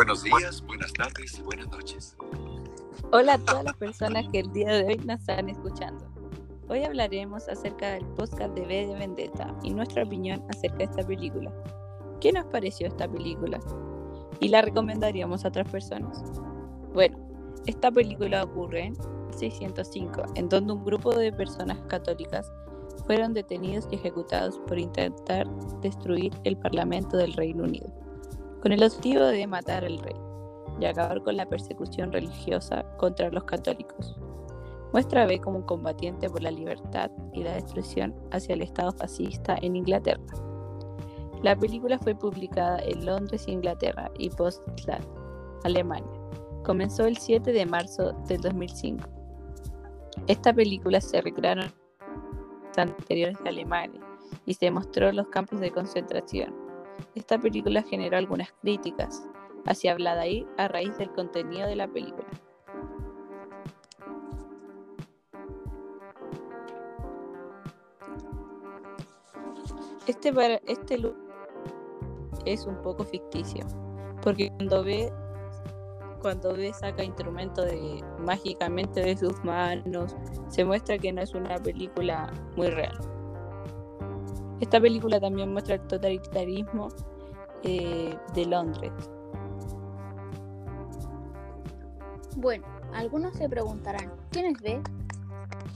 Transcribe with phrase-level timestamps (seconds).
[0.00, 2.16] Buenos días, buenas tardes y buenas noches.
[3.12, 6.02] Hola a todas las personas que el día de hoy nos están escuchando.
[6.68, 11.06] Hoy hablaremos acerca del podcast de B de Vendetta y nuestra opinión acerca de esta
[11.06, 11.52] película.
[12.18, 13.60] ¿Qué nos pareció esta película?
[14.38, 16.22] ¿Y la recomendaríamos a otras personas?
[16.94, 17.18] Bueno,
[17.66, 18.96] esta película ocurre en
[19.36, 22.50] 605, en donde un grupo de personas católicas
[23.04, 25.46] fueron detenidos y ejecutados por intentar
[25.82, 27.92] destruir el Parlamento del Reino Unido,
[28.60, 30.16] con el objetivo de matar al rey
[30.80, 34.16] y acabar con la persecución religiosa contra los católicos.
[34.92, 38.92] Muestra a B como un combatiente por la libertad y la destrucción hacia el Estado
[38.92, 40.24] fascista en Inglaterra.
[41.42, 45.06] La película fue publicada en Londres, Inglaterra y Postland,
[45.64, 46.10] Alemania.
[46.64, 49.08] Comenzó el 7 de marzo del 2005.
[50.26, 51.72] Esta película se recrearon
[52.76, 54.00] anteriores de Alemania
[54.46, 56.69] y se mostró los campos de concentración.
[57.14, 59.26] Esta película generó algunas críticas
[59.66, 62.28] hacia Vladair a raíz del contenido de la película.
[70.06, 70.32] Este,
[70.66, 71.16] este look
[72.44, 73.64] es un poco ficticio,
[74.22, 75.12] porque cuando ve
[76.20, 80.16] cuando ve saca instrumento de mágicamente de sus manos,
[80.48, 82.98] se muestra que no es una película muy real.
[84.60, 86.88] Esta película también muestra el totalitarismo
[87.62, 88.92] eh, de Londres.
[92.36, 94.80] Bueno, algunos se preguntarán, ¿quién es B?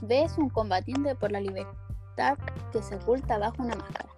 [0.03, 2.39] B es un combatiente por la libertad
[2.73, 4.09] que se oculta bajo una máscara.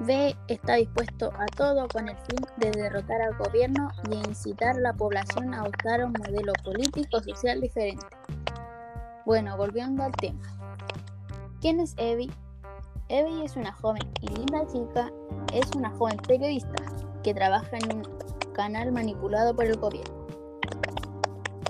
[0.00, 4.80] B está dispuesto a todo con el fin de derrotar al gobierno y incitar a
[4.80, 8.06] la población a adoptar un modelo político social diferente.
[9.26, 10.40] Bueno, volviendo al tema.
[11.60, 12.30] ¿Quién es Evie?
[13.10, 15.10] Evie es una joven y linda chica,
[15.52, 16.84] es una joven periodista
[17.24, 18.02] que trabaja en un
[18.52, 20.14] canal manipulado por el gobierno.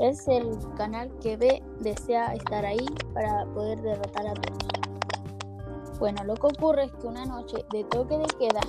[0.00, 2.84] Es el canal que B desea estar ahí
[3.14, 5.98] para poder derrotar a todos.
[5.98, 8.60] Bueno, lo que ocurre es que una noche de toque de queda,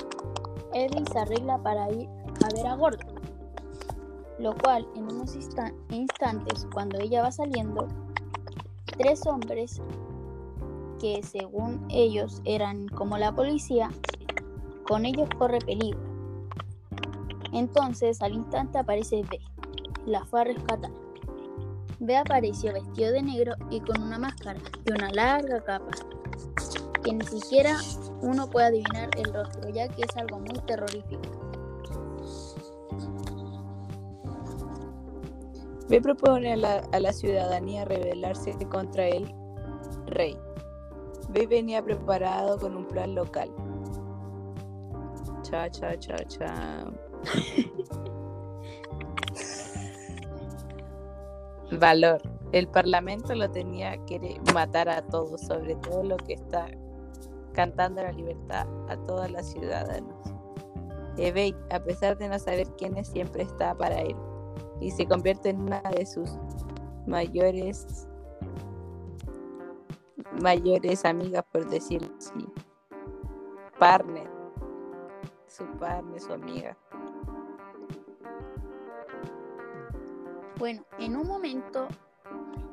[0.74, 2.08] Eddie se arregla para ir
[2.42, 3.20] a ver a Gordon.
[4.40, 7.90] Lo cual, en unos instantes, cuando ella va saliendo,
[8.98, 9.82] tres hombres
[11.02, 13.90] que según ellos eran como la policía,
[14.88, 16.00] con ellos corre peligro.
[17.52, 19.40] Entonces, al instante aparece B,
[20.06, 20.92] la fue a rescatar.
[22.00, 25.92] B apareció vestido de negro y con una máscara y una larga capa
[27.04, 27.78] que ni siquiera
[28.22, 31.22] uno puede adivinar el rostro, ya que es algo muy terrorífico.
[35.90, 39.34] B propone a la, ciudadanía rebelarse contra el
[40.06, 40.38] rey.
[41.32, 43.50] B venía preparado con un plan local.
[45.44, 46.92] Cha, cha, cha, cha.
[51.80, 52.22] Valor.
[52.52, 56.68] El parlamento lo tenía que matar a todos, sobre todo lo que está
[57.54, 60.34] cantando la libertad a todas las ciudadanos.
[61.18, 64.18] Ebey, a pesar de no saber quién es, siempre está para él
[64.82, 66.30] y se convierte en una de sus
[67.06, 68.08] mayores
[70.40, 72.48] mayores amigas, por decirlo así.
[73.80, 74.30] Partner,
[75.48, 76.78] su partner, su amiga.
[80.58, 81.88] Bueno, en un momento,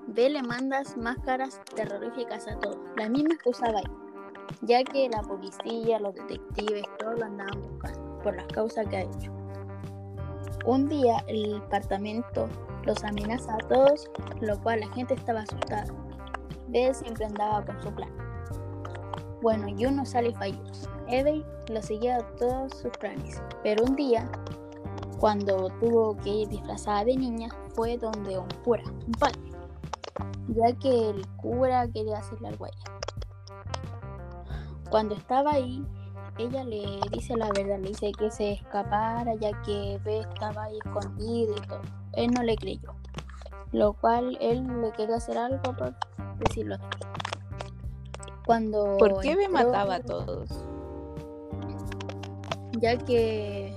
[0.09, 3.81] B le mandas máscaras terroríficas a todos, la misma que usaba
[4.63, 9.03] ya que la policía, los detectives, todos lo andaban buscando por las causas que ha
[9.03, 9.33] hecho.
[10.67, 12.49] Un día el departamento
[12.85, 14.11] los amenaza a todos,
[14.41, 15.87] lo cual la gente estaba asustada.
[16.69, 18.11] B siempre andaba con su plan.
[19.43, 20.65] Bueno, y uno sale fallido.
[21.09, 24.29] Eddie lo seguía todos sus planes, pero un día,
[25.19, 29.41] cuando tuvo que ir disfrazada de niña, fue donde un cura, un padre,
[30.49, 32.99] ya que el cura quería hacerle algo a ella.
[34.91, 35.87] Cuando estaba ahí,
[36.39, 40.79] ella le dice la verdad, le dice que se escapara ya que B estaba ahí
[40.85, 41.83] escondido y todo.
[42.13, 42.95] Él no le creyó,
[43.73, 45.75] lo cual él le quería hacer algo
[46.39, 46.77] decirlo.
[48.47, 50.49] Cuando ¿Por qué B mataba a todos?
[52.81, 53.75] Ya que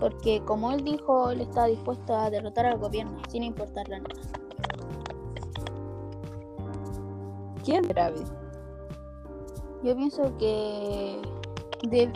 [0.00, 4.14] porque como él dijo, él estaba dispuesto a derrotar al gobierno sin importarle nada.
[7.64, 8.16] ¿Quién era B?
[9.82, 11.20] Yo pienso que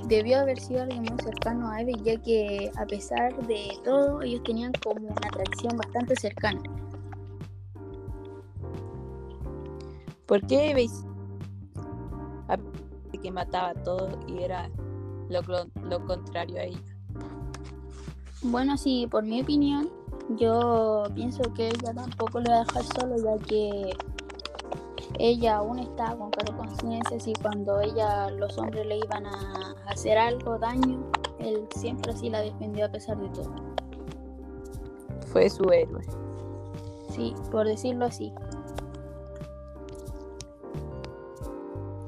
[0.06, 4.42] debió haber sido alguien muy cercano a Eve, ya que a pesar de todo, ellos
[4.44, 6.60] tenían como una tradición bastante cercana.
[10.32, 10.88] ¿Por qué Eve
[13.22, 14.70] que mataba todo y era
[15.28, 15.42] lo,
[15.82, 16.96] lo contrario a ella?
[18.40, 19.90] Bueno, sí, por mi opinión,
[20.38, 23.92] yo pienso que ella tampoco lo va a dejar solo, ya que
[25.18, 30.16] ella aún está con cero conciencia y cuando ella, los hombres le iban a hacer
[30.16, 33.54] algo, daño, él siempre así la defendió a pesar de todo.
[35.26, 36.02] Fue su héroe.
[37.10, 38.32] Sí, por decirlo así.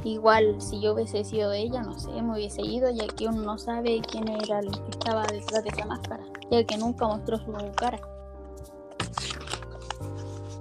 [0.04, 3.58] Igual si yo hubiese sido ella, no sé, me hubiese ido, ya que uno no
[3.58, 7.52] sabe quién era el que estaba detrás de esa máscara, ya que nunca mostró su
[7.74, 7.98] cara.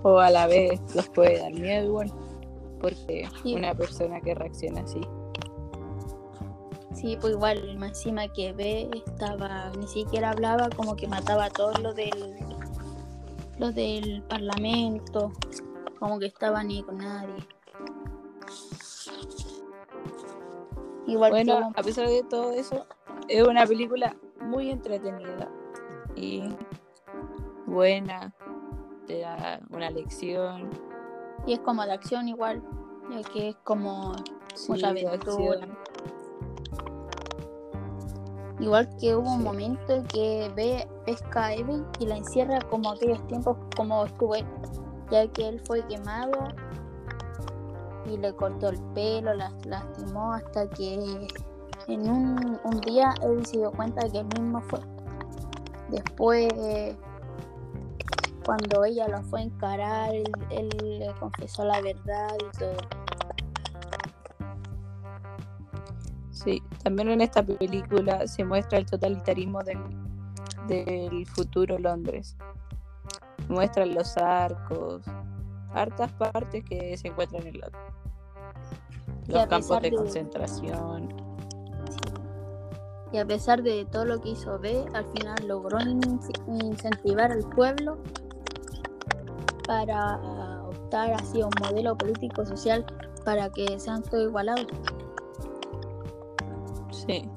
[0.02, 2.12] O a la vez los puede dar miedo igual,
[2.80, 3.56] porque Sí.
[3.56, 5.02] una persona que reacciona así.
[6.94, 11.50] Sí, pues igual, más encima que ve, estaba, ni siquiera hablaba, como que mataba a
[11.50, 12.38] todos los del,
[13.60, 15.34] los del parlamento,
[16.00, 17.46] como que estaba ni con nadie.
[21.14, 22.88] Igual Bueno, a pesar de todo eso,
[23.28, 25.48] es una película muy entretenida
[26.16, 26.44] y
[27.68, 28.34] buena,
[29.06, 30.72] te da una lección.
[31.46, 32.64] y es como de acción igual,
[33.12, 34.16] ya que es como
[34.56, 35.68] sí, Mucha aventura.
[38.60, 43.26] Igual que hubo un momento que ve, pesca a Evan y la encierra como aquellos
[43.28, 44.46] tiempos como estuvo él,
[45.12, 46.32] ya que él fue quemado
[48.06, 51.28] y le cortó el pelo, la lastimó hasta que
[51.88, 54.80] en un, un día él se dio cuenta que él mismo fue.
[55.90, 56.52] Después,
[58.46, 62.78] cuando ella lo fue a encarar, él, él le confesó la verdad y todo.
[66.32, 69.80] Sí, también en esta película se muestra el totalitarismo del,
[70.68, 72.36] del futuro Londres.
[73.48, 75.04] Muestran los arcos,
[75.74, 77.56] hartas partes que se encuentran en.
[77.56, 81.10] Y Los campos de de- concentración.
[83.12, 87.48] Y a pesar de todo lo que hizo B, al final logró in- incentivar al
[87.50, 88.00] pueblo
[89.68, 92.86] para optar hacia un modelo político social
[93.24, 94.66] para que sean todos igualados.
[96.92, 97.30] Sí,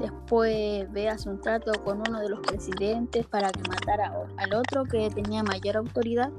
[0.00, 4.84] Después B hace un trato con uno de los presidentes para que matara al otro
[4.84, 6.30] que tenía mayor autoridad,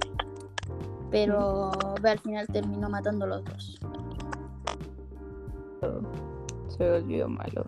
[1.16, 1.72] pero
[2.02, 3.80] B al final terminó matando a los dos.
[6.68, 7.66] se volvió malo.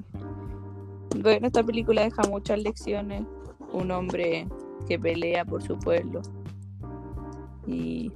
[1.21, 3.23] Bueno, esta película deja muchas lecciones.
[3.71, 4.47] Un hombre
[4.87, 6.21] que pelea por su pueblo.
[7.65, 8.11] Y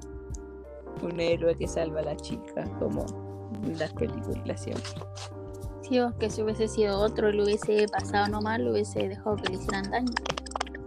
[1.01, 3.05] un héroe que salva a la chica, como
[3.63, 4.91] en las películas siempre.
[5.83, 9.49] Si o que si hubiese sido otro, le hubiese pasado nomás, le hubiese dejado que
[9.49, 10.11] le hicieran daño.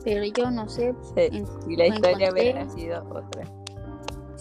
[0.04, 2.30] Pero yo no sé, Sí, en- y la historia encontré.
[2.32, 3.44] hubiera sido otra.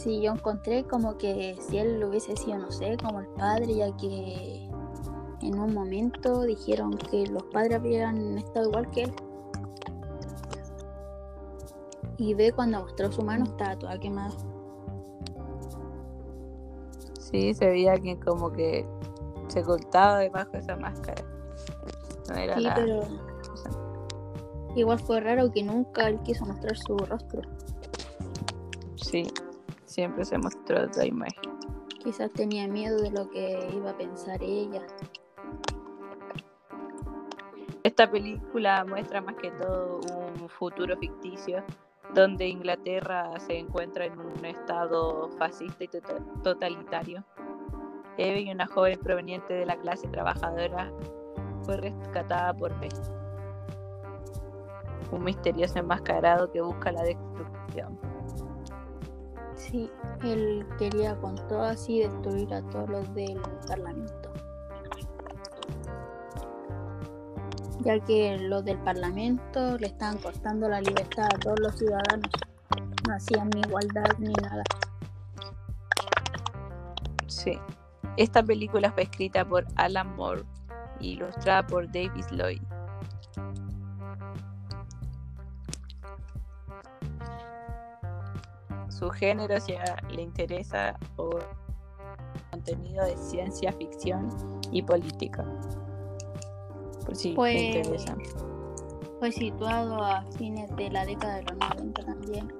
[0.03, 3.95] Si yo encontré como que si él hubiese sido, no sé, como el padre, ya
[3.95, 4.67] que
[5.41, 9.13] en un momento dijeron que los padres habían estado igual que él.
[12.17, 14.33] Y ve cuando mostró su mano estaba toda quemada.
[17.19, 18.85] Sí, se veía que como que
[19.47, 21.23] se ocultaba debajo de esa máscara.
[22.29, 22.75] No era Sí, nada.
[22.75, 23.01] pero
[24.75, 27.41] igual fue raro que nunca él quiso mostrar su rostro.
[28.95, 29.23] Sí,
[29.93, 31.53] siempre se mostró otra imagen.
[32.03, 34.81] Quizás tenía miedo de lo que iba a pensar ella.
[37.83, 41.63] Esta película muestra más que todo un futuro ficticio
[42.13, 47.23] donde Inglaterra se encuentra en un estado fascista y tota- totalitario.
[48.17, 50.91] Eve una joven proveniente de la clase trabajadora
[51.63, 52.89] fue rescatada por B.
[55.11, 58.12] Un misterioso enmascarado que busca la destrucción.
[59.73, 59.89] Sí,
[60.23, 64.31] él quería con todo así destruir a todos los del Parlamento.
[67.79, 72.29] Ya que los del Parlamento le estaban cortando la libertad a todos los ciudadanos.
[73.07, 74.63] No hacían ni igualdad ni nada.
[77.25, 77.57] Sí.
[78.15, 80.43] Esta película fue escrita por Alan Moore
[80.99, 82.61] e ilustrada por Davis Lloyd.
[89.03, 89.73] Su género si
[90.15, 91.29] le interesa o
[92.51, 94.29] contenido de ciencia ficción
[94.71, 95.43] y política.
[97.05, 98.15] Por si Pues- le interesa.
[99.19, 102.53] Fue situado a fines de la década de los 90 también.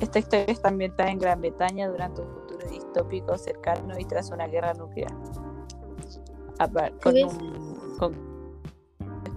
[0.00, 4.48] Esta historia está ambientada en Gran Bretaña durante un futuro distópico cercano y tras una
[4.48, 5.12] guerra nuclear.
[7.00, 8.25] Con un con-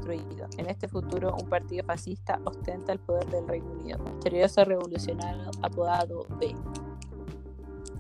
[0.10, 0.48] destruido.
[0.58, 4.00] En este futuro, un partido fascista ostenta el poder del Reino Unido.
[4.00, 6.56] Misterioso revolucionario apodado B,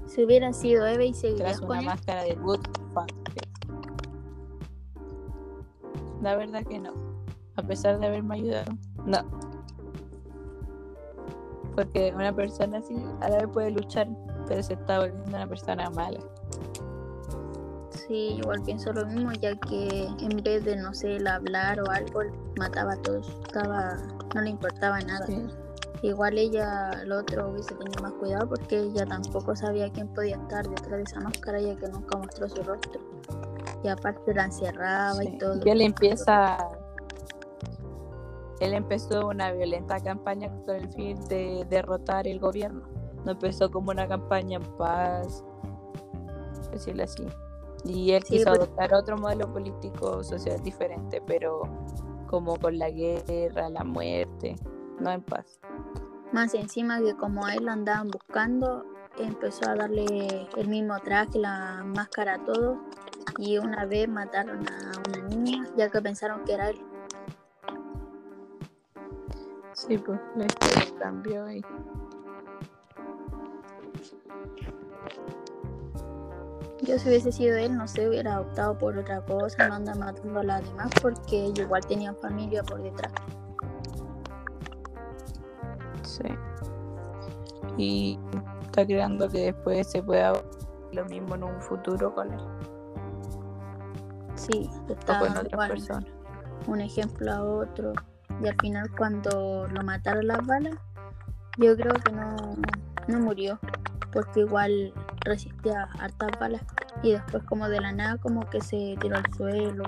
[0.07, 2.67] Si hubiera sido Eve y seguirías tras con una él, máscara de Funk.
[6.21, 6.93] La verdad que no.
[7.55, 8.71] A pesar de haberme ayudado,
[9.05, 9.19] no.
[11.75, 14.07] Porque una persona así a la vez puede luchar,
[14.47, 16.19] pero se está volviendo una persona mala.
[18.09, 21.91] Sí, igual pienso lo mismo, ya que en vez de, no sé, el hablar o
[21.91, 22.21] algo,
[22.57, 23.29] mataba a todos.
[23.45, 23.97] Estaba,
[24.33, 25.27] no le importaba nada.
[25.27, 25.45] Sí.
[26.01, 30.67] Igual ella, el otro hubiese tenido más cuidado porque ella tampoco sabía quién podía estar
[30.67, 32.99] detrás de esa máscara, ya que nunca mostró su rostro.
[33.83, 35.29] Y aparte la encerraba Sí.
[35.31, 35.61] y todo.
[35.63, 36.57] Y él empieza.
[38.59, 42.81] Él empezó una violenta campaña con el fin de derrotar el gobierno.
[43.23, 45.43] No empezó como una campaña en paz,
[46.71, 47.27] decirlo así.
[47.86, 51.62] Y él Sí, quiso pues- adoptar otro modelo político social diferente, pero
[52.27, 54.55] como con la guerra, la muerte,
[55.00, 55.59] no en paz.
[56.31, 58.86] Más encima que como a él lo andaban buscando,
[59.17, 62.77] empezó a darle el mismo traje, la máscara a todos.
[63.38, 66.81] Y una vez mataron a una niña, ya que pensaron que era él.
[69.74, 71.63] Sí, pues la historia cambió y
[76.89, 80.39] Yo si hubiese sido él, no sé, hubiera optado por otra cosa, no andar matando
[80.39, 83.13] a las demás porque igual tenían familia por detrás.
[86.01, 86.24] sí.
[87.77, 88.19] Y
[88.63, 90.34] está creando que después se pueda
[90.91, 92.39] lo mismo en un futuro con él
[94.36, 96.10] Sí, o está con dando otras personas.
[96.65, 97.93] un ejemplo a otro.
[98.41, 100.75] Y al final cuando lo mataron las balas,
[101.58, 102.36] yo creo que no,
[103.08, 103.60] no murió,
[104.12, 106.63] porque igual resistía hartas balas.
[107.03, 109.83] Y después como de la nada como que se tiró al suelo.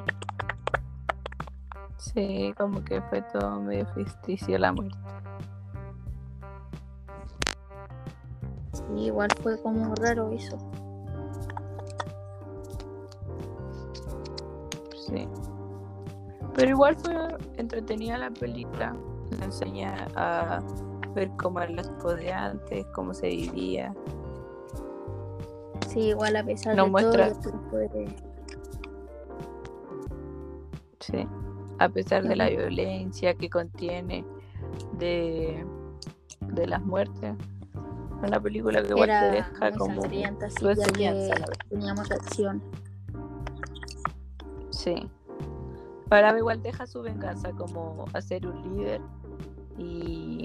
[1.97, 4.97] Sí, como que fue todo medio ficticio la muerte.
[8.73, 10.57] Sí, igual fue como raro eso.
[15.07, 15.27] Sí.
[16.55, 17.15] Pero igual fue
[17.57, 18.95] entretenida la película.
[19.38, 20.59] Me enseña a
[21.13, 23.93] ver cómo eran tipos de antes, cómo se vivía.
[25.91, 27.62] Sí, igual a pesar Nos de muestra- todo,
[31.00, 31.27] Sí.
[31.79, 34.24] A pesar de la violencia que contiene,
[35.00, 35.65] de,
[36.41, 37.36] de las muertes.
[38.25, 41.33] Una película que igual te deja como enseñanza.
[41.69, 42.62] teníamos acción.
[44.69, 45.10] Sí.
[46.07, 49.01] Para igual deja su venganza como hacer un líder
[49.77, 50.43] y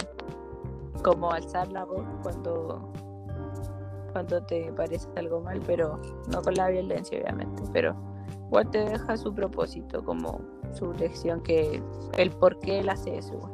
[1.02, 2.90] como alzar la voz cuando
[4.16, 6.00] cuando te parece algo mal, pero
[6.32, 7.94] no con la violencia obviamente, pero
[8.46, 10.40] igual te deja su propósito como
[10.72, 11.82] su lección que
[12.16, 13.34] el por qué él hace eso.
[13.34, 13.52] igual.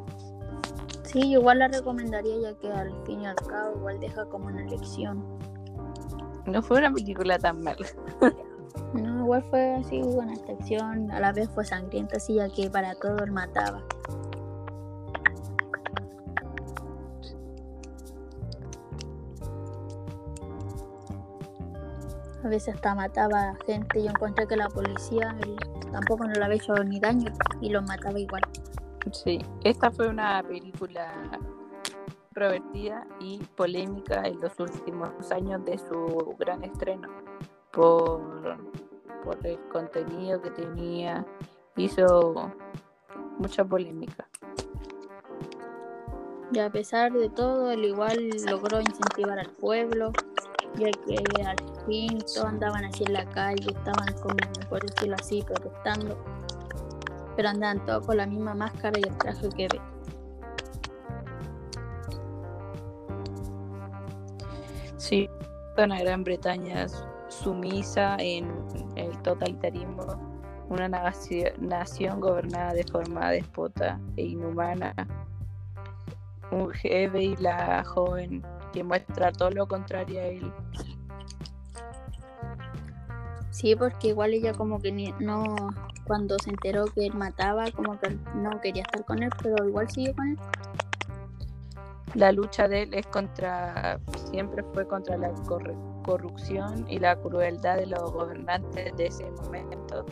[1.03, 4.47] Sí, yo igual la recomendaría ya que al fin y al cabo igual deja como
[4.47, 5.25] una lección.
[6.47, 7.87] No fue una película tan mala.
[8.95, 12.71] No, igual fue así buena esta acción, a la vez fue sangrienta, así ya que
[12.71, 13.83] para todo él mataba.
[22.45, 24.03] A veces hasta mataba a gente.
[24.03, 25.37] Yo encontré que la policía
[25.93, 28.43] tampoco no le había hecho ni daño y los mataba igual.
[29.13, 31.13] Sí, esta fue una película
[32.29, 37.09] controvertida y polémica en los últimos años de su gran estreno
[37.73, 38.57] por,
[39.25, 41.27] por el contenido que tenía,
[41.77, 42.53] hizo
[43.39, 44.29] mucha polémica.
[46.53, 50.13] Y a pesar de todo, él igual logró incentivar al pueblo,
[50.77, 54.37] ya que al fin todos andaban así en la calle, estaban como,
[54.69, 56.17] por decirlo así, protestando.
[57.37, 59.81] Pero andaban todos con la misma máscara y el traje que ve.
[64.97, 65.29] Sí,
[65.77, 66.87] una Gran Bretaña
[67.29, 68.47] sumisa en
[68.97, 70.07] el totalitarismo,
[70.69, 74.95] una naci- nación gobernada de forma despota e inhumana,
[76.51, 80.53] un jefe y la joven que muestra todo lo contrario a él.
[83.51, 85.45] Sí, porque igual ella como que ni- no,
[86.05, 89.91] cuando se enteró que él mataba, como que no quería estar con él, pero igual
[89.91, 90.39] siguió con él.
[92.15, 93.99] La lucha de él es contra,
[94.31, 100.05] siempre fue contra la corre- corrupción y la crueldad de los gobernantes de ese momento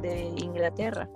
[0.00, 1.08] de Inglaterra.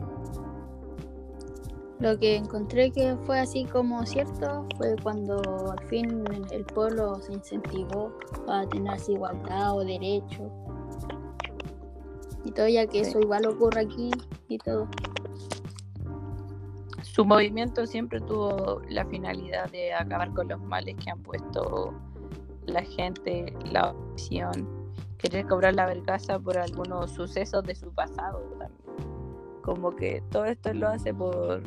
[1.99, 5.41] Lo que encontré que fue así como cierto fue cuando
[5.73, 8.13] al fin el pueblo se incentivó
[8.49, 10.51] a tener así igualdad o derecho.
[12.45, 13.11] Y todo ya que Sí.
[13.11, 14.11] eso igual ocurre aquí
[14.49, 14.87] y todo.
[17.03, 21.95] Su movimiento siempre tuvo la finalidad de acabar con los males que han puesto
[22.67, 24.69] la gente, la oposición,
[25.17, 30.75] querer cobrar la vergüenza por algunos sucesos de su pasado también, como que todo esto
[30.75, 31.63] lo hace por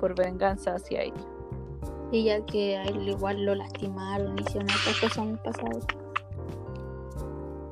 [0.00, 1.26] por venganza hacia ella.
[2.10, 5.80] Y ya que a él igual lo lastimaron, hicieron otras cosas en el pasado.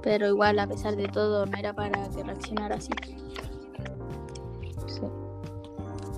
[0.02, 2.92] Pero igual, a pesar de todo, no era para que reaccionara así.
[4.86, 5.00] Sí.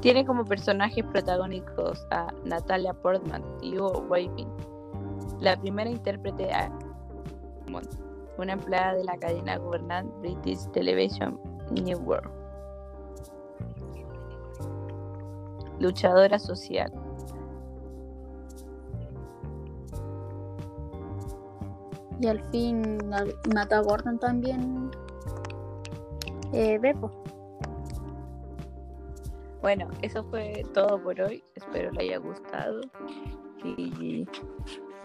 [0.00, 4.48] Tiene como personajes protagónicos a Natalia Portman y Hugo Weaving.
[5.40, 6.70] La primera intérprete a
[8.36, 11.40] una empleada de la cadena gubernante British Television
[11.70, 12.39] New World.
[15.80, 16.92] Luchadora social.
[22.20, 22.98] Y al fin
[23.54, 24.90] mató a Gordon también.
[26.52, 27.10] Eh, Beppo.
[29.62, 31.42] Bueno, eso fue todo por hoy.
[31.54, 32.82] Espero le haya gustado.
[33.64, 34.26] Y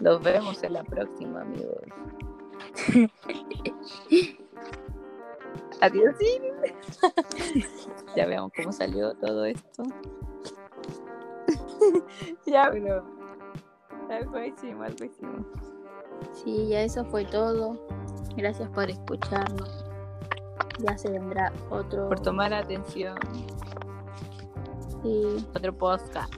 [0.00, 1.78] los vemos en la próxima, amigos.
[5.80, 6.14] Adiós.
[8.16, 9.84] ya veamos cómo salió todo esto.
[12.46, 13.04] ya, pero.
[14.10, 15.46] Algo hicimos, algo hicimos.
[16.32, 17.78] Sí, ya eso fue todo.
[18.36, 19.84] Gracias por escucharnos.
[20.78, 22.08] Ya se vendrá otro.
[22.08, 23.16] Por tomar atención.
[25.02, 26.34] Sí, Otro podcast.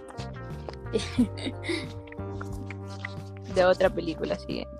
[3.54, 4.70] de otra película siguiente.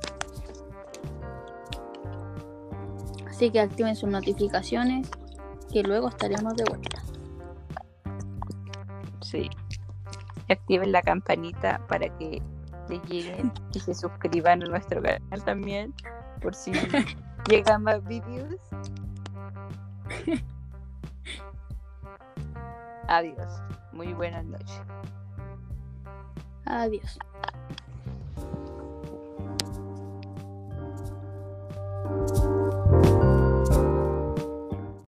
[3.26, 5.10] Así que activen sus notificaciones.
[5.72, 7.02] Que luego estaremos de vuelta.
[9.20, 9.50] Sí
[10.54, 12.42] activen la campanita para que
[12.88, 15.94] le lleguen y se suscriban a nuestro canal también
[16.40, 16.72] por si
[17.48, 18.54] llegan más vídeos.
[23.08, 23.62] Adiós.
[23.92, 24.82] Muy buenas noches.
[26.66, 27.18] Adiós.